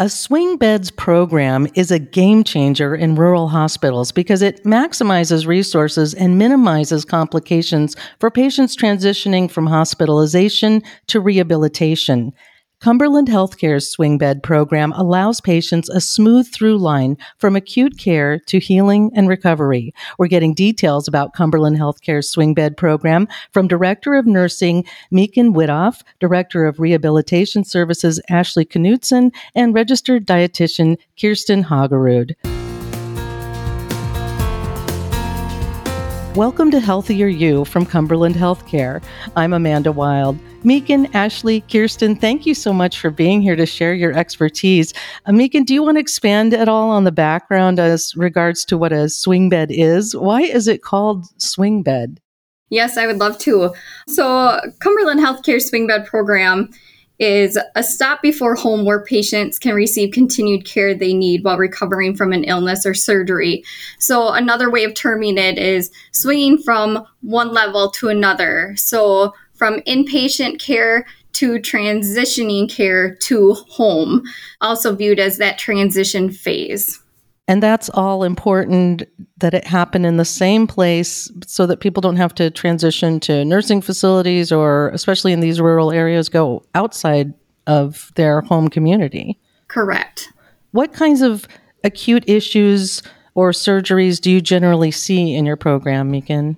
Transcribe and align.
A 0.00 0.08
swing 0.08 0.56
beds 0.56 0.90
program 0.90 1.68
is 1.76 1.92
a 1.92 2.00
game 2.00 2.42
changer 2.42 2.96
in 2.96 3.14
rural 3.14 3.46
hospitals 3.46 4.10
because 4.10 4.42
it 4.42 4.64
maximizes 4.64 5.46
resources 5.46 6.14
and 6.14 6.36
minimizes 6.36 7.04
complications 7.04 7.94
for 8.18 8.28
patients 8.28 8.74
transitioning 8.74 9.48
from 9.48 9.68
hospitalization 9.68 10.82
to 11.06 11.20
rehabilitation. 11.20 12.32
Cumberland 12.84 13.28
Healthcare's 13.28 13.90
swing 13.90 14.18
bed 14.18 14.42
program 14.42 14.92
allows 14.92 15.40
patients 15.40 15.88
a 15.88 16.02
smooth 16.02 16.46
through 16.52 16.76
line 16.76 17.16
from 17.38 17.56
acute 17.56 17.96
care 17.96 18.38
to 18.40 18.58
healing 18.58 19.10
and 19.16 19.26
recovery. 19.26 19.94
We're 20.18 20.26
getting 20.26 20.52
details 20.52 21.08
about 21.08 21.32
Cumberland 21.32 21.78
Healthcare's 21.78 22.28
swing 22.28 22.52
bed 22.52 22.76
program 22.76 23.26
from 23.52 23.68
Director 23.68 24.16
of 24.16 24.26
Nursing 24.26 24.84
Meekin 25.10 25.54
Widoff, 25.54 26.02
Director 26.20 26.66
of 26.66 26.78
Rehabilitation 26.78 27.64
Services 27.64 28.20
Ashley 28.28 28.66
Knutson, 28.66 29.34
and 29.54 29.72
Registered 29.72 30.26
Dietitian 30.26 30.98
Kirsten 31.18 31.64
Hagerud. 31.64 32.34
Welcome 36.34 36.72
to 36.72 36.80
Healthier 36.80 37.28
You 37.28 37.64
from 37.64 37.86
Cumberland 37.86 38.34
Healthcare. 38.34 39.00
I'm 39.36 39.52
Amanda 39.52 39.92
Wild. 39.92 40.36
Meekin, 40.64 41.08
Ashley, 41.14 41.60
Kirsten, 41.60 42.16
thank 42.16 42.44
you 42.44 42.54
so 42.54 42.72
much 42.72 42.98
for 42.98 43.10
being 43.10 43.40
here 43.40 43.54
to 43.54 43.64
share 43.64 43.94
your 43.94 44.12
expertise. 44.12 44.92
Uh, 45.26 45.30
do 45.30 45.72
you 45.72 45.80
want 45.84 45.94
to 45.94 46.00
expand 46.00 46.52
at 46.52 46.68
all 46.68 46.90
on 46.90 47.04
the 47.04 47.12
background 47.12 47.78
as 47.78 48.16
regards 48.16 48.64
to 48.64 48.76
what 48.76 48.92
a 48.92 49.08
swing 49.08 49.48
bed 49.48 49.68
is? 49.70 50.16
Why 50.16 50.40
is 50.40 50.66
it 50.66 50.82
called 50.82 51.24
swing 51.40 51.84
bed? 51.84 52.18
Yes, 52.68 52.96
I 52.96 53.06
would 53.06 53.18
love 53.18 53.38
to. 53.38 53.72
So, 54.08 54.60
Cumberland 54.80 55.20
Healthcare 55.20 55.62
Swing 55.62 55.86
Bed 55.86 56.04
Program 56.04 56.68
is 57.18 57.58
a 57.76 57.82
stop 57.82 58.22
before 58.22 58.54
home 58.54 58.84
where 58.84 59.04
patients 59.04 59.58
can 59.58 59.74
receive 59.74 60.12
continued 60.12 60.64
care 60.64 60.94
they 60.94 61.14
need 61.14 61.44
while 61.44 61.56
recovering 61.56 62.16
from 62.16 62.32
an 62.32 62.44
illness 62.44 62.84
or 62.84 62.94
surgery. 62.94 63.64
So, 63.98 64.32
another 64.32 64.70
way 64.70 64.84
of 64.84 64.94
terming 64.94 65.38
it 65.38 65.58
is 65.58 65.90
swinging 66.12 66.58
from 66.58 67.06
one 67.20 67.52
level 67.52 67.90
to 67.92 68.08
another. 68.08 68.74
So, 68.76 69.34
from 69.54 69.80
inpatient 69.80 70.58
care 70.60 71.06
to 71.34 71.54
transitioning 71.54 72.68
care 72.70 73.14
to 73.16 73.54
home, 73.54 74.22
also 74.60 74.94
viewed 74.94 75.20
as 75.20 75.38
that 75.38 75.58
transition 75.58 76.30
phase. 76.30 77.00
And 77.46 77.62
that's 77.62 77.90
all 77.90 78.24
important 78.24 79.02
that 79.38 79.54
it 79.54 79.66
happen 79.66 80.04
in 80.04 80.16
the 80.16 80.24
same 80.24 80.66
place 80.66 81.30
so 81.46 81.66
that 81.66 81.80
people 81.80 82.00
don't 82.00 82.16
have 82.16 82.34
to 82.36 82.50
transition 82.50 83.18
to 83.20 83.44
nursing 83.44 83.80
facilities 83.80 84.52
or, 84.52 84.90
especially 84.90 85.32
in 85.32 85.40
these 85.40 85.60
rural 85.60 85.90
areas, 85.90 86.28
go 86.28 86.62
outside 86.74 87.34
of 87.66 88.12
their 88.14 88.42
home 88.42 88.68
community. 88.68 89.38
Correct. 89.68 90.32
What 90.70 90.92
kinds 90.92 91.20
of 91.20 91.48
acute 91.82 92.24
issues 92.28 93.02
or 93.34 93.50
surgeries 93.50 94.20
do 94.20 94.30
you 94.30 94.40
generally 94.40 94.90
see 94.90 95.34
in 95.34 95.46
your 95.46 95.56
program, 95.56 96.12
Meekin? 96.12 96.56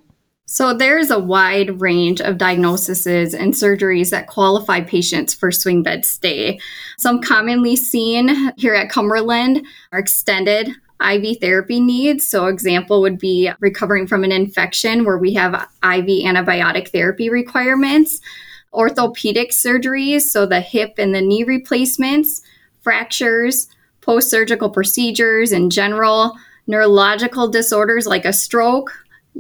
So, 0.49 0.73
there's 0.73 1.11
a 1.11 1.19
wide 1.19 1.81
range 1.81 2.21
of 2.21 2.39
diagnoses 2.39 3.35
and 3.35 3.53
surgeries 3.53 4.11
that 4.11 4.29
qualify 4.29 4.81
patients 4.81 5.35
for 5.35 5.51
swing 5.51 5.83
bed 5.83 6.05
stay. 6.05 6.61
Some 6.99 7.21
commonly 7.21 7.75
seen 7.75 8.53
here 8.57 8.75
at 8.75 8.89
Cumberland 8.89 9.67
are 9.91 9.99
extended 9.99 10.71
IV 11.01 11.39
therapy 11.41 11.81
needs. 11.81 12.27
So, 12.27 12.47
example 12.47 13.01
would 13.01 13.19
be 13.19 13.51
recovering 13.61 14.07
from 14.07 14.25
an 14.25 14.33
infection 14.33 15.05
where 15.05 15.19
we 15.19 15.35
have 15.35 15.55
IV 15.55 16.25
antibiotic 16.25 16.89
therapy 16.89 17.29
requirements, 17.29 18.21
orthopedic 18.73 19.51
surgeries, 19.51 20.23
so 20.23 20.47
the 20.47 20.61
hip 20.61 20.95
and 20.99 21.15
the 21.15 21.21
knee 21.21 21.45
replacements, 21.45 22.43
fractures, 22.83 23.69
post 24.01 24.31
surgical 24.31 24.71
procedures 24.71 25.53
in 25.53 25.71
general, 25.71 26.33
neurological 26.67 27.49
disorders 27.49 28.07
like 28.07 28.25
a 28.25 28.33
stroke, 28.33 28.93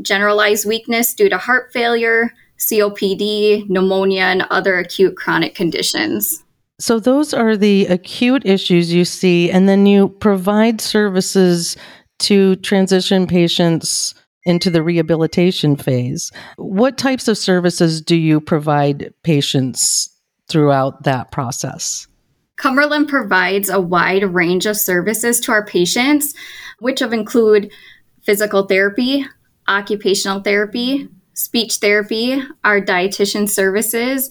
generalized 0.02 0.66
weakness 0.66 1.14
due 1.14 1.28
to 1.28 1.38
heart 1.38 1.72
failure, 1.72 2.32
COPD, 2.58 3.68
pneumonia, 3.68 4.22
and 4.22 4.42
other 4.50 4.78
acute 4.78 5.16
chronic 5.16 5.54
conditions. 5.54 6.42
So, 6.78 7.00
those 7.00 7.32
are 7.32 7.56
the 7.56 7.86
acute 7.86 8.44
issues 8.44 8.92
you 8.92 9.06
see, 9.06 9.50
and 9.50 9.68
then 9.68 9.86
you 9.86 10.08
provide 10.08 10.80
services 10.80 11.76
to 12.18 12.56
transition 12.56 13.26
patients 13.26 14.14
into 14.44 14.70
the 14.70 14.82
rehabilitation 14.82 15.76
phase. 15.76 16.30
What 16.56 16.98
types 16.98 17.28
of 17.28 17.38
services 17.38 18.00
do 18.00 18.16
you 18.16 18.40
provide 18.40 19.12
patients 19.22 20.08
throughout 20.48 21.04
that 21.04 21.32
process? 21.32 22.06
Cumberland 22.56 23.08
provides 23.08 23.68
a 23.68 23.80
wide 23.80 24.22
range 24.22 24.66
of 24.66 24.76
services 24.76 25.40
to 25.40 25.52
our 25.52 25.66
patients, 25.66 26.34
which 26.78 27.00
have 27.00 27.12
include 27.12 27.70
physical 28.22 28.66
therapy, 28.66 29.26
occupational 29.68 30.40
therapy, 30.40 31.08
speech 31.34 31.76
therapy, 31.76 32.42
our 32.64 32.80
dietitian 32.80 33.48
services, 33.48 34.30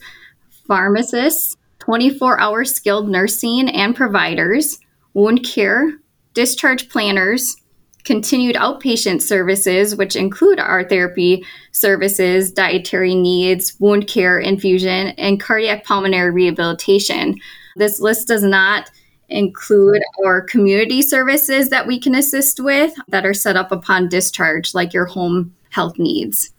pharmacists, 0.68 1.56
24 1.86 2.40
hour 2.40 2.66
skilled 2.66 3.08
nursing 3.08 3.70
and 3.70 3.96
providers, 3.96 4.80
wound 5.14 5.46
care, 5.46 5.94
discharge 6.34 6.90
planners, 6.90 7.56
continued 8.04 8.56
outpatient 8.56 9.22
services, 9.22 9.96
which 9.96 10.16
include 10.16 10.60
our 10.60 10.84
therapy 10.84 11.46
services, 11.72 12.52
dietary 12.52 13.14
needs, 13.14 13.76
wound 13.80 14.08
care, 14.08 14.40
infusion, 14.40 15.10
and 15.10 15.40
cardiac 15.40 15.84
pulmonary 15.84 16.32
rehabilitation. 16.32 17.40
This 17.76 18.00
list 18.00 18.28
does 18.28 18.44
not 18.44 18.90
include 19.30 20.02
our 20.26 20.42
community 20.42 21.04
services 21.04 21.70
that 21.70 21.86
we 21.86 22.00
can 22.00 22.16
assist 22.16 22.60
with 22.60 22.96
that 23.10 23.28
are 23.28 23.34
set 23.34 23.56
up 23.56 23.72
upon 23.72 24.10
discharge, 24.10 24.74
like 24.74 24.92
your 24.92 25.06
home 25.06 25.56
health 25.70 26.00
needs. 26.00 26.52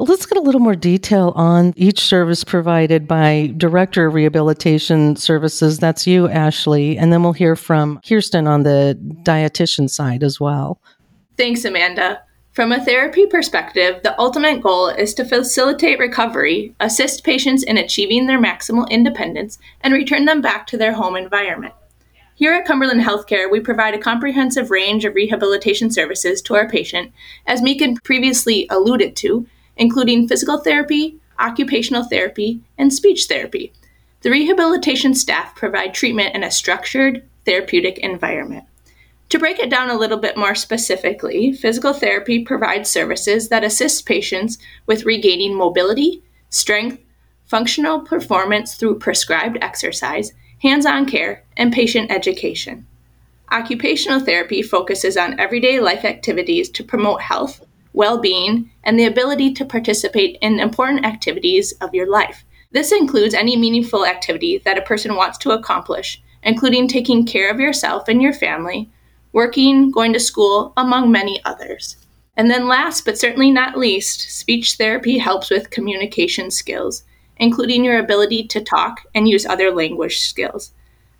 Well, 0.00 0.06
let's 0.06 0.24
get 0.24 0.38
a 0.38 0.40
little 0.40 0.62
more 0.62 0.76
detail 0.76 1.34
on 1.36 1.74
each 1.76 2.00
service 2.00 2.42
provided 2.42 3.06
by 3.06 3.52
Director 3.58 4.06
of 4.06 4.14
Rehabilitation 4.14 5.14
Services. 5.14 5.78
That's 5.78 6.06
you, 6.06 6.26
Ashley. 6.26 6.96
And 6.96 7.12
then 7.12 7.22
we'll 7.22 7.34
hear 7.34 7.54
from 7.54 8.00
Kirsten 8.08 8.46
on 8.46 8.62
the 8.62 8.98
dietitian 9.24 9.90
side 9.90 10.22
as 10.22 10.40
well. 10.40 10.80
Thanks, 11.36 11.66
Amanda. 11.66 12.22
From 12.52 12.72
a 12.72 12.82
therapy 12.82 13.26
perspective, 13.26 14.02
the 14.02 14.18
ultimate 14.18 14.62
goal 14.62 14.88
is 14.88 15.12
to 15.12 15.24
facilitate 15.26 15.98
recovery, 15.98 16.74
assist 16.80 17.22
patients 17.22 17.62
in 17.62 17.76
achieving 17.76 18.26
their 18.26 18.40
maximal 18.40 18.88
independence, 18.88 19.58
and 19.82 19.92
return 19.92 20.24
them 20.24 20.40
back 20.40 20.66
to 20.68 20.78
their 20.78 20.94
home 20.94 21.14
environment. 21.14 21.74
Here 22.34 22.54
at 22.54 22.64
Cumberland 22.64 23.02
Healthcare, 23.02 23.50
we 23.52 23.60
provide 23.60 23.92
a 23.92 23.98
comprehensive 23.98 24.70
range 24.70 25.04
of 25.04 25.14
rehabilitation 25.14 25.90
services 25.90 26.40
to 26.40 26.54
our 26.54 26.66
patient, 26.66 27.12
as 27.46 27.60
Meekin 27.60 28.02
previously 28.02 28.66
alluded 28.70 29.14
to, 29.16 29.46
including 29.80 30.28
physical 30.28 30.58
therapy, 30.58 31.18
occupational 31.38 32.04
therapy, 32.04 32.60
and 32.76 32.92
speech 32.92 33.24
therapy. 33.26 33.72
The 34.20 34.30
rehabilitation 34.30 35.14
staff 35.14 35.56
provide 35.56 35.94
treatment 35.94 36.34
in 36.34 36.44
a 36.44 36.50
structured, 36.50 37.26
therapeutic 37.46 37.96
environment. 37.98 38.64
To 39.30 39.38
break 39.38 39.58
it 39.58 39.70
down 39.70 39.88
a 39.88 39.96
little 39.96 40.18
bit 40.18 40.36
more 40.36 40.54
specifically, 40.54 41.52
physical 41.52 41.94
therapy 41.94 42.44
provides 42.44 42.90
services 42.90 43.48
that 43.48 43.64
assist 43.64 44.04
patients 44.04 44.58
with 44.86 45.06
regaining 45.06 45.54
mobility, 45.54 46.22
strength, 46.50 47.00
functional 47.46 48.00
performance 48.00 48.74
through 48.74 48.98
prescribed 48.98 49.56
exercise, 49.62 50.32
hands 50.62 50.84
on 50.84 51.06
care, 51.06 51.42
and 51.56 51.72
patient 51.72 52.10
education. 52.10 52.86
Occupational 53.50 54.20
therapy 54.20 54.60
focuses 54.60 55.16
on 55.16 55.40
everyday 55.40 55.80
life 55.80 56.04
activities 56.04 56.68
to 56.68 56.84
promote 56.84 57.22
health, 57.22 57.64
well 57.92 58.18
being, 58.18 58.70
and 58.84 58.98
the 58.98 59.06
ability 59.06 59.52
to 59.54 59.64
participate 59.64 60.38
in 60.40 60.60
important 60.60 61.04
activities 61.04 61.72
of 61.80 61.94
your 61.94 62.10
life. 62.10 62.44
This 62.72 62.92
includes 62.92 63.34
any 63.34 63.56
meaningful 63.56 64.06
activity 64.06 64.58
that 64.64 64.78
a 64.78 64.82
person 64.82 65.16
wants 65.16 65.38
to 65.38 65.50
accomplish, 65.50 66.22
including 66.42 66.86
taking 66.86 67.26
care 67.26 67.50
of 67.50 67.60
yourself 67.60 68.08
and 68.08 68.22
your 68.22 68.32
family, 68.32 68.90
working, 69.32 69.90
going 69.90 70.12
to 70.12 70.20
school, 70.20 70.72
among 70.76 71.10
many 71.10 71.40
others. 71.44 71.96
And 72.36 72.50
then, 72.50 72.68
last 72.68 73.04
but 73.04 73.18
certainly 73.18 73.50
not 73.50 73.76
least, 73.76 74.30
speech 74.30 74.74
therapy 74.74 75.18
helps 75.18 75.50
with 75.50 75.70
communication 75.70 76.50
skills 76.50 77.04
including 77.40 77.82
your 77.82 77.98
ability 77.98 78.46
to 78.46 78.62
talk 78.62 79.00
and 79.14 79.26
use 79.26 79.46
other 79.46 79.72
language 79.72 80.20
skills. 80.20 80.72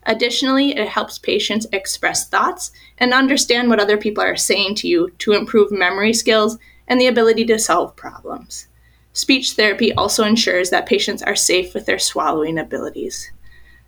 Additionally, 0.05 0.76
it 0.76 0.88
helps 0.88 1.19
patients 1.19 1.67
express 1.73 2.29
thoughts 2.29 2.73
and 2.99 3.12
understand 3.12 3.69
what 3.69 3.81
other 3.81 3.99
people 3.99 4.23
are 4.23 4.37
saying 4.37 4.75
to 4.76 4.88
you 4.88 5.11
to 5.19 5.32
improve 5.32 5.70
memory 5.70 6.12
skills 6.12 6.58
and 6.88 7.00
the 7.00 7.06
ability 7.06 7.44
to 7.44 7.58
solve 7.58 7.94
problems. 7.97 8.67
Speech 9.12 9.52
therapy 9.52 9.93
also 9.93 10.25
ensures 10.25 10.70
that 10.70 10.87
patients 10.87 11.23
are 11.23 11.37
safe 11.37 11.75
with 11.75 11.87
their 11.87 11.99
swallowing 11.99 12.58
abilities. 12.58 13.31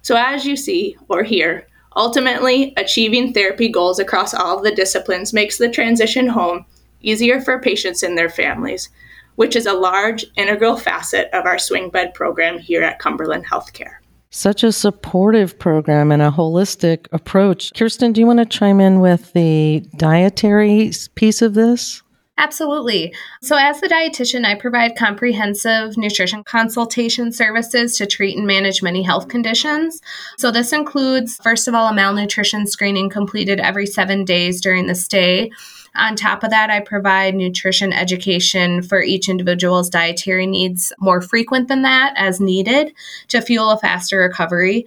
So, 0.02 0.16
as 0.16 0.44
you 0.44 0.56
see 0.56 0.96
or 1.08 1.22
hear, 1.22 1.66
ultimately, 1.96 2.74
achieving 2.76 3.32
therapy 3.32 3.68
goals 3.68 3.98
across 3.98 4.34
all 4.34 4.60
the 4.60 4.74
disciplines 4.74 5.32
makes 5.32 5.58
the 5.58 5.70
transition 5.70 6.26
home 6.28 6.66
easier 7.00 7.40
for 7.40 7.60
patients 7.60 8.02
and 8.02 8.18
their 8.18 8.28
families, 8.28 8.90
which 9.36 9.56
is 9.56 9.66
a 9.66 9.72
large, 9.72 10.24
integral 10.36 10.76
facet 10.76 11.28
of 11.32 11.46
our 11.46 11.58
swing 11.58 11.88
bed 11.88 12.14
program 12.14 12.58
here 12.58 12.82
at 12.82 12.98
Cumberland 12.98 13.46
Healthcare. 13.46 14.01
Such 14.34 14.64
a 14.64 14.72
supportive 14.72 15.58
program 15.58 16.10
and 16.10 16.22
a 16.22 16.30
holistic 16.30 17.06
approach. 17.12 17.70
Kirsten, 17.74 18.12
do 18.12 18.20
you 18.22 18.26
want 18.26 18.38
to 18.38 18.46
chime 18.46 18.80
in 18.80 19.00
with 19.00 19.30
the 19.34 19.84
dietary 19.98 20.90
piece 21.14 21.42
of 21.42 21.52
this? 21.52 22.02
Absolutely. 22.38 23.14
So, 23.42 23.56
as 23.58 23.82
the 23.82 23.88
dietitian, 23.88 24.46
I 24.46 24.54
provide 24.54 24.96
comprehensive 24.96 25.98
nutrition 25.98 26.42
consultation 26.44 27.30
services 27.30 27.98
to 27.98 28.06
treat 28.06 28.38
and 28.38 28.46
manage 28.46 28.82
many 28.82 29.02
health 29.02 29.28
conditions. 29.28 30.00
So, 30.38 30.50
this 30.50 30.72
includes, 30.72 31.36
first 31.42 31.68
of 31.68 31.74
all, 31.74 31.88
a 31.88 31.94
malnutrition 31.94 32.66
screening 32.66 33.10
completed 33.10 33.60
every 33.60 33.84
seven 33.84 34.24
days 34.24 34.62
during 34.62 34.86
the 34.86 34.94
stay. 34.94 35.50
On 35.94 36.16
top 36.16 36.42
of 36.42 36.50
that, 36.50 36.70
I 36.70 36.80
provide 36.80 37.34
nutrition 37.34 37.92
education 37.92 38.82
for 38.82 39.02
each 39.02 39.28
individual's 39.28 39.90
dietary 39.90 40.46
needs 40.46 40.92
more 40.98 41.20
frequent 41.20 41.68
than 41.68 41.82
that 41.82 42.14
as 42.16 42.40
needed 42.40 42.94
to 43.28 43.42
fuel 43.42 43.70
a 43.70 43.78
faster 43.78 44.18
recovery. 44.20 44.86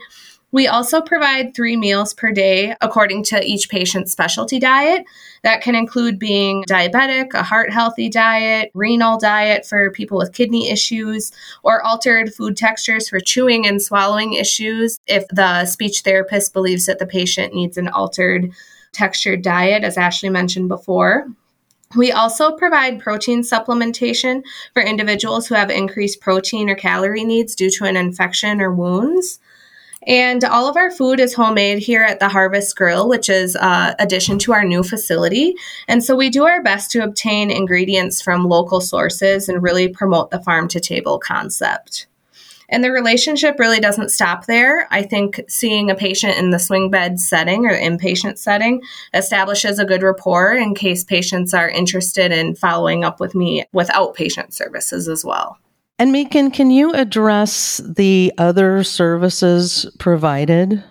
We 0.52 0.68
also 0.68 1.02
provide 1.02 1.54
three 1.54 1.76
meals 1.76 2.14
per 2.14 2.32
day 2.32 2.76
according 2.80 3.26
to 3.26 3.44
each 3.44 3.70
patient's 3.70 4.14
specialty 4.14 4.58
diet. 4.58 5.04
That 5.44 5.62
can 5.62 5.76
include 5.76 6.18
being 6.18 6.64
diabetic, 6.64 7.34
a 7.34 7.44
heart 7.44 7.72
healthy 7.72 8.08
diet, 8.08 8.72
renal 8.74 9.20
diet 9.20 9.66
for 9.66 9.92
people 9.92 10.18
with 10.18 10.32
kidney 10.32 10.70
issues, 10.70 11.34
or 11.62 11.82
altered 11.84 12.34
food 12.34 12.56
textures 12.56 13.10
for 13.10 13.20
chewing 13.20 13.68
and 13.68 13.82
swallowing 13.82 14.34
issues 14.34 14.98
if 15.08 15.28
the 15.28 15.66
speech 15.66 16.02
therapist 16.02 16.54
believes 16.54 16.86
that 16.86 17.00
the 17.00 17.06
patient 17.06 17.54
needs 17.54 17.76
an 17.78 17.90
altered 17.90 18.54
textured 18.96 19.42
diet, 19.42 19.84
as 19.84 19.98
Ashley 19.98 20.30
mentioned 20.30 20.70
before. 20.70 21.28
We 21.96 22.12
also 22.12 22.52
provide 22.52 23.00
protein 23.00 23.42
supplementation 23.42 24.44
for 24.74 24.82
individuals 24.82 25.48
who 25.48 25.56
have 25.56 25.70
increased 25.70 26.22
protein 26.22 26.70
or 26.70 26.76
calorie 26.76 27.24
needs 27.24 27.56
due 27.56 27.70
to 27.72 27.86
an 27.86 27.96
infection 27.96 28.62
or 28.62 28.74
wounds. 28.74 29.40
And 30.08 30.44
all 30.44 30.68
of 30.68 30.78
our 30.78 30.92
food 30.92 31.20
is 31.20 31.34
homemade 31.34 31.80
here 31.80 32.04
at 32.04 32.20
the 32.20 32.30
Harvest 32.30 32.76
Grill, 32.76 33.10
which 33.10 33.30
is 33.30 33.56
uh, 33.56 33.96
addition 33.98 34.38
to 34.40 34.54
our 34.54 34.64
new 34.64 34.84
facility. 34.84 35.56
And 35.88 36.04
so 36.04 36.16
we 36.16 36.30
do 36.30 36.46
our 36.46 36.62
best 36.62 36.92
to 36.92 37.04
obtain 37.04 37.50
ingredients 37.50 38.22
from 38.22 38.46
local 38.46 38.82
sources 38.82 39.50
and 39.50 39.64
really 39.64 39.88
promote 39.88 40.30
the 40.30 40.44
farm 40.44 40.68
to 40.70 40.80
table 40.80 41.18
concept. 41.18 42.08
And 42.70 42.84
the 42.84 42.92
relationship 42.92 43.60
really 43.60 43.80
doesn't 43.80 44.10
stop 44.10 44.46
there. 44.46 44.88
I 44.92 45.04
think 45.04 45.42
seeing 45.48 45.90
a 45.90 45.96
patient 45.96 46.38
in 46.38 46.50
the 46.50 46.60
swing 46.60 46.90
bed 46.90 47.20
setting 47.20 47.66
or 47.66 47.78
inpatient 47.78 48.38
setting 48.38 48.82
establishes 49.14 49.80
a 49.80 49.86
good 49.86 50.04
rapport 50.04 50.54
in 50.54 50.76
case 50.76 51.04
patients 51.04 51.54
are 51.54 51.70
interested 51.70 52.32
in 52.32 52.56
following 52.56 53.04
up 53.04 53.20
with 53.20 53.36
me 53.36 53.66
with 53.72 53.88
outpatient 53.90 54.54
services 54.54 55.08
as 55.08 55.24
well. 55.24 55.58
And 55.98 56.12
Megan, 56.12 56.52
can 56.52 56.72
you 56.72 56.92
address 56.92 57.80
the 57.86 58.34
other 58.38 58.84
services 58.84 59.86
provided 59.98 60.84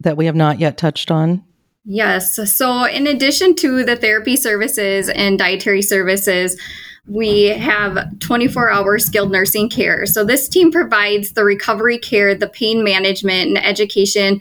that 0.00 0.16
we 0.16 0.26
have 0.26 0.36
not 0.36 0.58
yet 0.58 0.78
touched 0.78 1.10
on? 1.10 1.44
Yes. 1.84 2.34
So, 2.52 2.84
in 2.84 3.06
addition 3.06 3.54
to 3.56 3.84
the 3.84 3.94
therapy 3.94 4.36
services 4.36 5.08
and 5.08 5.38
dietary 5.38 5.82
services, 5.82 6.60
we 7.06 7.44
have 7.48 8.18
24 8.18 8.70
hour 8.70 8.98
skilled 8.98 9.30
nursing 9.30 9.68
care. 9.68 10.06
So, 10.06 10.24
this 10.24 10.48
team 10.48 10.72
provides 10.72 11.32
the 11.32 11.44
recovery 11.44 11.98
care, 11.98 12.34
the 12.34 12.48
pain 12.48 12.82
management, 12.82 13.48
and 13.48 13.64
education 13.64 14.40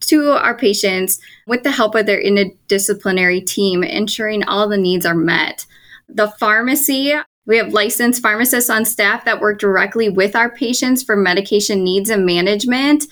to 0.00 0.32
our 0.32 0.56
patients 0.56 1.18
with 1.46 1.62
the 1.62 1.70
help 1.70 1.94
of 1.94 2.06
their 2.06 2.22
interdisciplinary 2.22 3.44
team, 3.44 3.82
ensuring 3.82 4.44
all 4.44 4.68
the 4.68 4.76
needs 4.76 5.06
are 5.06 5.14
met. 5.14 5.66
The 6.08 6.30
pharmacy 6.38 7.14
we 7.46 7.58
have 7.58 7.72
licensed 7.72 8.22
pharmacists 8.22 8.70
on 8.70 8.84
staff 8.84 9.24
that 9.26 9.40
work 9.40 9.58
directly 9.58 10.08
with 10.08 10.34
our 10.34 10.50
patients 10.50 11.02
for 11.02 11.16
medication 11.16 11.84
needs 11.84 12.08
and 12.08 12.24
management. 12.24 13.04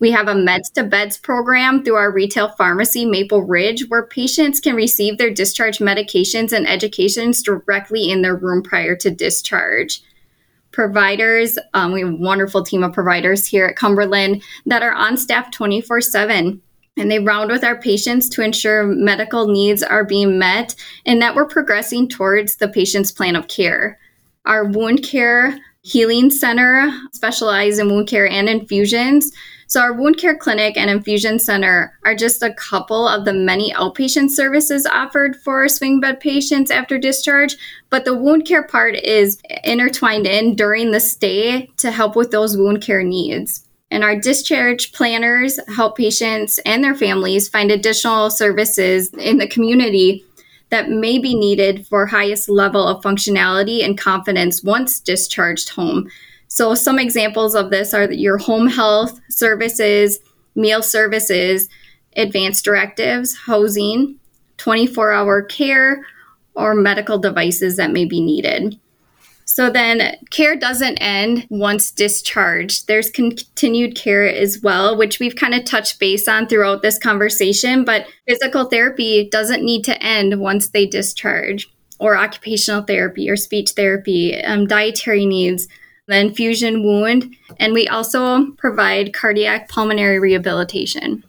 We 0.00 0.12
have 0.12 0.28
a 0.28 0.34
meds 0.34 0.72
to 0.74 0.84
beds 0.84 1.18
program 1.18 1.82
through 1.82 1.96
our 1.96 2.12
retail 2.12 2.50
pharmacy, 2.50 3.04
Maple 3.04 3.42
Ridge, 3.42 3.88
where 3.88 4.06
patients 4.06 4.60
can 4.60 4.76
receive 4.76 5.18
their 5.18 5.32
discharge 5.32 5.78
medications 5.78 6.52
and 6.52 6.68
educations 6.68 7.42
directly 7.42 8.10
in 8.10 8.22
their 8.22 8.36
room 8.36 8.62
prior 8.62 8.94
to 8.96 9.10
discharge. 9.10 10.00
Providers, 10.70 11.58
um, 11.74 11.92
we 11.92 12.00
have 12.00 12.10
a 12.10 12.16
wonderful 12.16 12.62
team 12.62 12.84
of 12.84 12.92
providers 12.92 13.46
here 13.46 13.66
at 13.66 13.76
Cumberland 13.76 14.42
that 14.66 14.82
are 14.82 14.94
on 14.94 15.16
staff 15.16 15.50
24 15.50 16.00
7 16.00 16.62
and 16.96 17.10
they 17.10 17.18
round 17.20 17.50
with 17.50 17.64
our 17.64 17.80
patients 17.80 18.28
to 18.28 18.42
ensure 18.42 18.84
medical 18.84 19.46
needs 19.46 19.82
are 19.82 20.04
being 20.04 20.38
met 20.38 20.74
and 21.06 21.22
that 21.22 21.34
we're 21.34 21.46
progressing 21.46 22.08
towards 22.08 22.56
the 22.56 22.68
patient's 22.68 23.12
plan 23.12 23.36
of 23.36 23.48
care. 23.48 23.98
Our 24.44 24.64
wound 24.64 25.04
care 25.04 25.58
healing 25.82 26.30
center 26.30 26.92
specializes 27.12 27.78
in 27.78 27.88
wound 27.88 28.08
care 28.08 28.28
and 28.28 28.48
infusions. 28.48 29.32
So, 29.68 29.82
our 29.82 29.92
wound 29.92 30.16
care 30.16 30.34
clinic 30.34 30.78
and 30.78 30.88
infusion 30.88 31.38
center 31.38 31.92
are 32.02 32.14
just 32.14 32.42
a 32.42 32.54
couple 32.54 33.06
of 33.06 33.26
the 33.26 33.34
many 33.34 33.70
outpatient 33.74 34.30
services 34.30 34.86
offered 34.86 35.36
for 35.36 35.68
swing 35.68 36.00
bed 36.00 36.20
patients 36.20 36.70
after 36.70 36.98
discharge. 36.98 37.54
But 37.90 38.06
the 38.06 38.14
wound 38.14 38.46
care 38.46 38.62
part 38.62 38.96
is 38.96 39.38
intertwined 39.64 40.26
in 40.26 40.56
during 40.56 40.90
the 40.90 41.00
stay 41.00 41.66
to 41.76 41.90
help 41.90 42.16
with 42.16 42.30
those 42.30 42.56
wound 42.56 42.80
care 42.80 43.02
needs. 43.02 43.66
And 43.90 44.02
our 44.02 44.16
discharge 44.18 44.92
planners 44.92 45.60
help 45.68 45.98
patients 45.98 46.58
and 46.64 46.82
their 46.82 46.94
families 46.94 47.50
find 47.50 47.70
additional 47.70 48.30
services 48.30 49.10
in 49.10 49.36
the 49.36 49.48
community 49.48 50.24
that 50.70 50.88
may 50.88 51.18
be 51.18 51.34
needed 51.34 51.86
for 51.86 52.06
highest 52.06 52.48
level 52.48 52.86
of 52.86 53.02
functionality 53.02 53.84
and 53.84 53.98
confidence 53.98 54.62
once 54.62 54.98
discharged 54.98 55.68
home. 55.70 56.08
So 56.48 56.74
some 56.74 56.98
examples 56.98 57.54
of 57.54 57.70
this 57.70 57.94
are 57.94 58.10
your 58.10 58.38
home 58.38 58.66
health 58.66 59.20
services, 59.28 60.18
meal 60.54 60.82
services, 60.82 61.68
advanced 62.16 62.64
directives, 62.64 63.36
housing, 63.36 64.18
24-hour 64.56 65.42
care, 65.42 66.04
or 66.54 66.74
medical 66.74 67.18
devices 67.18 67.76
that 67.76 67.92
may 67.92 68.04
be 68.04 68.20
needed. 68.20 68.78
So 69.44 69.70
then 69.70 70.16
care 70.30 70.56
doesn't 70.56 70.98
end 70.98 71.46
once 71.48 71.90
discharged. 71.90 72.86
There's 72.86 73.10
continued 73.10 73.96
care 73.96 74.28
as 74.28 74.60
well, 74.62 74.96
which 74.96 75.20
we've 75.20 75.36
kind 75.36 75.54
of 75.54 75.64
touched 75.64 75.98
base 75.98 76.28
on 76.28 76.46
throughout 76.46 76.82
this 76.82 76.98
conversation, 76.98 77.84
but 77.84 78.06
physical 78.26 78.64
therapy 78.64 79.28
doesn't 79.30 79.64
need 79.64 79.84
to 79.84 80.02
end 80.02 80.38
once 80.40 80.68
they 80.68 80.86
discharge, 80.86 81.70
or 81.98 82.16
occupational 82.16 82.82
therapy 82.82 83.30
or 83.30 83.36
speech 83.36 83.70
therapy, 83.70 84.38
um, 84.44 84.66
dietary 84.66 85.24
needs, 85.24 85.66
the 86.08 86.18
infusion 86.18 86.82
wound, 86.82 87.36
and 87.60 87.72
we 87.72 87.86
also 87.86 88.50
provide 88.52 89.12
cardiac 89.12 89.68
pulmonary 89.68 90.18
rehabilitation. 90.18 91.22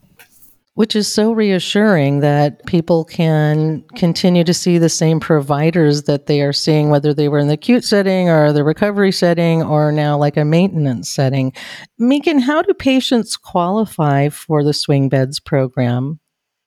Which 0.75 0.95
is 0.95 1.11
so 1.11 1.33
reassuring 1.33 2.21
that 2.21 2.65
people 2.65 3.03
can 3.03 3.83
continue 3.97 4.45
to 4.45 4.53
see 4.53 4.77
the 4.77 4.87
same 4.87 5.19
providers 5.19 6.03
that 6.03 6.27
they 6.27 6.41
are 6.41 6.53
seeing, 6.53 6.89
whether 6.89 7.13
they 7.13 7.27
were 7.27 7.39
in 7.39 7.49
the 7.49 7.55
acute 7.55 7.83
setting 7.83 8.29
or 8.29 8.53
the 8.53 8.63
recovery 8.63 9.11
setting 9.11 9.61
or 9.61 9.91
now 9.91 10.17
like 10.17 10.37
a 10.37 10.45
maintenance 10.45 11.09
setting. 11.09 11.51
Megan, 11.97 12.39
how 12.39 12.61
do 12.61 12.73
patients 12.73 13.35
qualify 13.35 14.29
for 14.29 14.63
the 14.63 14.73
Swing 14.73 15.09
Beds 15.09 15.41
program? 15.41 16.21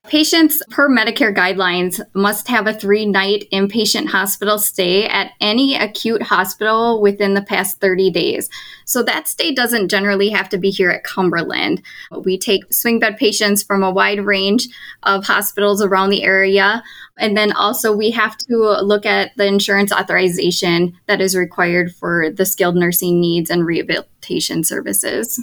Patients, 0.09 0.61
per 0.69 0.91
Medicare 0.91 1.35
guidelines, 1.35 2.01
must 2.13 2.49
have 2.49 2.67
a 2.67 2.75
three 2.75 3.07
night 3.07 3.47
inpatient 3.53 4.09
hospital 4.09 4.59
stay 4.59 5.07
at 5.07 5.31
any 5.41 5.77
acute 5.77 6.23
hospital 6.23 7.01
within 7.01 7.35
the 7.35 7.43
past 7.43 7.81
30 7.81 8.11
days. 8.11 8.51
So 8.85 9.05
that 9.05 9.29
stay 9.29 9.55
doesn't 9.55 9.89
generally 9.89 10.29
have 10.31 10.49
to 10.51 10.59
be 10.59 10.71
here 10.71 10.91
at 10.91 11.05
Cumberland. 11.05 11.83
We 12.25 12.37
take 12.37 12.73
swing 12.73 12.99
bed 12.99 13.17
patients 13.17 13.63
from 13.63 13.85
a 13.85 13.93
wide 13.93 14.27
range 14.27 14.69
of 15.05 15.25
hospitals 15.25 15.81
around 15.81 16.11
the 16.11 16.25
area. 16.25 16.83
And 17.17 17.37
then 17.37 17.53
also, 17.53 17.95
we 17.95 18.11
have 18.11 18.37
to 18.39 18.57
look 18.83 19.07
at 19.07 19.31
the 19.37 19.47
insurance 19.47 19.93
authorization 19.93 20.99
that 21.07 21.21
is 21.21 21.37
required 21.37 21.95
for 21.95 22.29
the 22.29 22.45
skilled 22.45 22.77
nursing 22.77 23.21
needs 23.21 23.51
and 23.51 23.65
rehabilitation 23.65 24.65
services. 24.65 25.41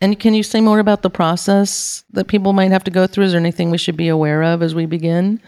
And 0.00 0.18
can 0.18 0.34
you 0.34 0.42
say 0.42 0.60
more 0.60 0.78
about 0.78 1.02
the 1.02 1.10
process 1.10 2.04
that 2.10 2.28
people 2.28 2.52
might 2.52 2.72
have 2.72 2.84
to 2.84 2.90
go 2.90 3.06
through? 3.06 3.24
Is 3.24 3.32
there 3.32 3.40
anything 3.40 3.70
we 3.70 3.78
should 3.78 3.96
be 3.96 4.08
aware 4.08 4.42
of 4.42 4.62
as 4.62 4.74
we 4.74 4.86
begin? 4.86 5.40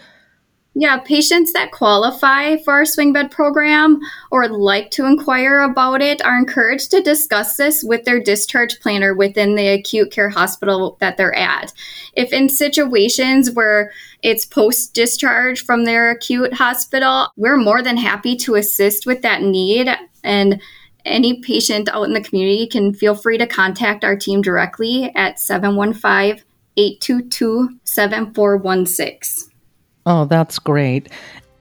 Yeah, 0.78 0.98
patients 0.98 1.54
that 1.54 1.72
qualify 1.72 2.58
for 2.58 2.74
our 2.74 2.84
swing 2.84 3.14
bed 3.14 3.30
program 3.30 3.98
or 4.30 4.46
like 4.46 4.90
to 4.90 5.06
inquire 5.06 5.60
about 5.60 6.02
it 6.02 6.22
are 6.22 6.38
encouraged 6.38 6.90
to 6.90 7.00
discuss 7.00 7.56
this 7.56 7.82
with 7.82 8.04
their 8.04 8.20
discharge 8.20 8.78
planner 8.80 9.14
within 9.14 9.54
the 9.54 9.68
acute 9.68 10.10
care 10.10 10.28
hospital 10.28 10.98
that 11.00 11.16
they're 11.16 11.34
at. 11.34 11.72
If 12.12 12.30
in 12.30 12.50
situations 12.50 13.50
where 13.50 13.90
it's 14.22 14.44
post 14.44 14.92
discharge 14.92 15.64
from 15.64 15.86
their 15.86 16.10
acute 16.10 16.52
hospital, 16.52 17.28
we're 17.36 17.56
more 17.56 17.82
than 17.82 17.96
happy 17.96 18.36
to 18.36 18.56
assist 18.56 19.06
with 19.06 19.22
that 19.22 19.40
need 19.40 19.88
and 20.22 20.60
any 21.06 21.40
patient 21.40 21.88
out 21.88 22.04
in 22.04 22.12
the 22.12 22.20
community 22.20 22.66
can 22.66 22.92
feel 22.92 23.14
free 23.14 23.38
to 23.38 23.46
contact 23.46 24.04
our 24.04 24.16
team 24.16 24.42
directly 24.42 25.12
at 25.14 25.38
715 25.38 26.44
822 26.76 27.78
7416. 27.84 29.52
Oh, 30.04 30.24
that's 30.24 30.58
great. 30.58 31.08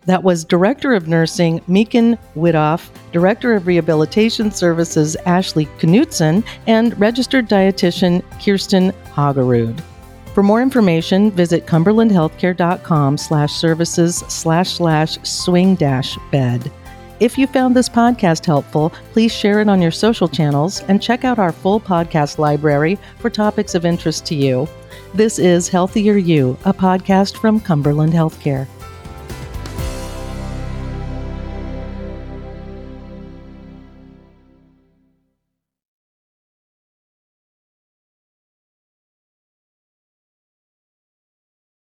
That 0.06 0.24
was 0.24 0.46
Director 0.46 0.94
of 0.94 1.08
Nursing 1.08 1.62
Meekin 1.62 2.18
Widoff, 2.36 2.90
Director 3.12 3.54
of 3.54 3.66
Rehabilitation 3.66 4.52
Services 4.52 5.16
Ashley 5.26 5.66
Knutson, 5.80 6.44
and 6.68 7.00
Registered 7.00 7.50
Dietitian 7.50 8.22
Kirsten 8.44 8.92
Hagerud. 9.14 9.82
For 10.36 10.44
more 10.44 10.62
information, 10.62 11.32
visit 11.32 11.66
cumberlandhealthcare.com 11.66 13.18
slash 13.18 13.54
services 13.54 14.18
slash 14.28 14.74
slash 14.74 15.18
swing 15.24 15.76
dash 15.76 16.18
bed. 16.30 16.72
If 17.22 17.38
you 17.38 17.48
found 17.48 17.76
this 17.76 17.88
podcast 17.88 18.46
helpful, 18.46 18.92
please 19.14 19.32
share 19.32 19.62
it 19.62 19.70
on 19.70 19.82
your 19.82 19.92
social 19.92 20.28
channels 20.28 20.84
and 20.90 21.02
check 21.02 21.24
out 21.24 21.40
our 21.40 21.54
full 21.54 21.80
podcast 21.80 22.40
library 22.40 23.00
for 23.20 23.30
topics 23.30 23.74
of 23.74 23.86
interest 23.86 24.26
to 24.26 24.36
you. 24.36 24.68
This 25.14 25.40
is 25.40 25.70
Healthier 25.70 26.18
You, 26.18 26.58
a 26.66 26.74
podcast 26.74 27.38
from 27.38 27.62
Cumberland 27.62 28.12
Healthcare. 28.12 28.68